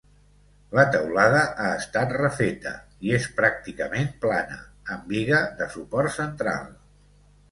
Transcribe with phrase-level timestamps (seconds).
[0.77, 2.71] La teulada ha estat refeta,
[3.09, 4.57] i és pràcticament plana,
[4.95, 6.67] amb biga de suport central.